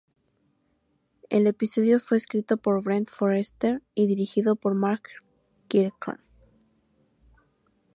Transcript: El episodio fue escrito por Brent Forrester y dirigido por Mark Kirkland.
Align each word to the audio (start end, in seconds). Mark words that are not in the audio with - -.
El 1.29 1.45
episodio 1.45 1.99
fue 1.99 2.17
escrito 2.17 2.57
por 2.57 2.81
Brent 2.81 3.07
Forrester 3.07 3.83
y 3.93 4.07
dirigido 4.07 4.55
por 4.55 4.73
Mark 4.73 5.03
Kirkland. 5.67 6.21